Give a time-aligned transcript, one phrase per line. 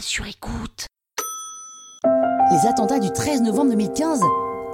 [0.00, 0.86] sur écoute.
[2.50, 4.20] Les attentats du 13 novembre 2015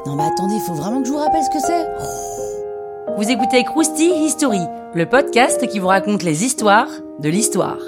[0.07, 3.65] Non mais attendez, il faut vraiment que je vous rappelle ce que c'est Vous écoutez
[3.65, 4.61] Krusty History,
[4.95, 6.89] le podcast qui vous raconte les histoires
[7.19, 7.79] de l'histoire.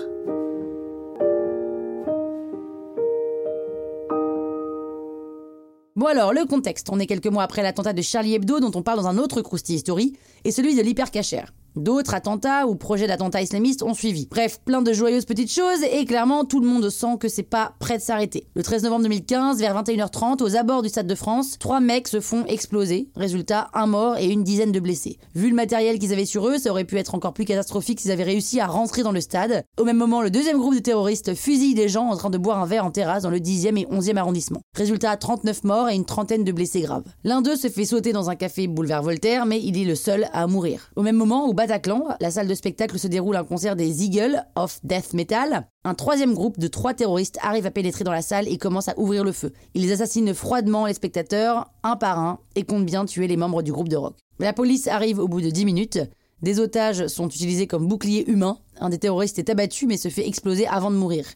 [5.95, 6.89] Bon alors, le contexte.
[6.91, 9.43] On est quelques mois après l'attentat de Charlie Hebdo dont on parle dans un autre
[9.43, 10.15] Krusty History,
[10.45, 11.53] et celui de l'hypercachère.
[11.77, 14.29] D'autres attentats ou projets d'attentats islamistes ont suivi.
[14.31, 17.73] Bref, plein de joyeuses petites choses et clairement tout le monde sent que c'est pas
[17.79, 18.47] prêt de s'arrêter.
[18.55, 22.21] Le 13 novembre 2015, vers 21h30, aux abords du Stade de France, trois mecs se
[22.21, 23.09] font exploser.
[23.17, 25.19] Résultat, un mort et une dizaine de blessés.
[25.35, 28.11] Vu le matériel qu'ils avaient sur eux, ça aurait pu être encore plus catastrophique s'ils
[28.11, 29.65] avaient réussi à rentrer dans le stade.
[29.79, 32.59] Au même moment, le deuxième groupe de terroristes fusille des gens en train de boire
[32.59, 34.61] un verre en terrasse dans le 10e et 11e arrondissement.
[34.77, 37.05] Résultat, 39 morts et une trentaine de blessés graves.
[37.25, 40.29] L'un d'eux se fait sauter dans un café boulevard Voltaire, mais il est le seul
[40.33, 40.91] à mourir.
[40.97, 44.45] Au même moment, au Bataclan, la salle de spectacle se déroule un concert des Eagles
[44.57, 45.69] of Death Metal.
[45.85, 48.99] Un troisième groupe de trois terroristes arrive à pénétrer dans la salle et commence à
[48.99, 49.53] ouvrir le feu.
[49.75, 53.71] Ils assassinent froidement les spectateurs, un par un, et comptent bien tuer les membres du
[53.71, 54.17] groupe de rock.
[54.41, 56.01] La police arrive au bout de 10 minutes.
[56.43, 58.59] Des otages sont utilisés comme boucliers humains.
[58.81, 61.27] Un des terroristes est abattu mais se fait exploser avant de mourir.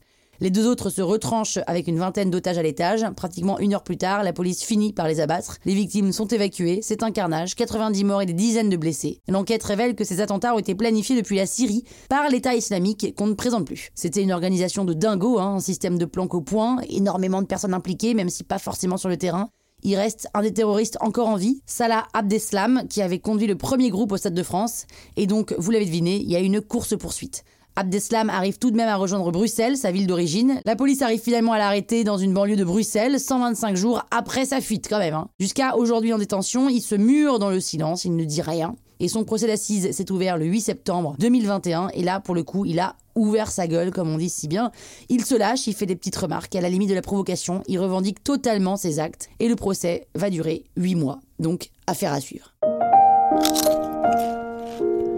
[0.41, 3.05] Les deux autres se retranchent avec une vingtaine d'otages à l'étage.
[3.17, 5.57] Pratiquement une heure plus tard, la police finit par les abattre.
[5.65, 6.81] Les victimes sont évacuées.
[6.83, 7.55] C'est un carnage.
[7.55, 9.21] 90 morts et des dizaines de blessés.
[9.29, 13.29] L'enquête révèle que ces attentats ont été planifiés depuis la Syrie par l'État islamique qu'on
[13.29, 13.91] ne présente plus.
[13.95, 17.75] C'était une organisation de dingo, hein, un système de planque au point, énormément de personnes
[17.75, 19.49] impliquées, même si pas forcément sur le terrain.
[19.83, 23.91] Il reste un des terroristes encore en vie, Salah Abdeslam, qui avait conduit le premier
[23.91, 24.87] groupe au Stade de France.
[25.17, 27.45] Et donc, vous l'avez deviné, il y a une course-poursuite.
[27.77, 30.61] Abdeslam arrive tout de même à rejoindre Bruxelles, sa ville d'origine.
[30.65, 34.63] La police arrive finalement à l'arrêter dans une banlieue de Bruxelles, 125 jours après sa
[34.63, 35.15] fuite quand même.
[35.15, 35.29] Hein.
[35.39, 38.75] Jusqu'à aujourd'hui en détention, il se mure dans le silence, il ne dit rien.
[38.99, 41.89] Et son procès d'assises s'est ouvert le 8 septembre 2021.
[41.93, 44.73] Et là, pour le coup, il a ouvert sa gueule, comme on dit si bien.
[45.11, 47.79] Il se lâche, il fait des petites remarques, à la limite de la provocation, il
[47.79, 49.29] revendique totalement ses actes.
[49.39, 51.21] Et le procès va durer 8 mois.
[51.39, 52.55] Donc, affaire à suivre.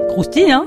[0.09, 0.67] Croustille, hein?